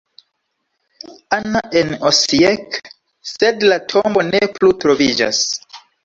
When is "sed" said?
3.33-3.65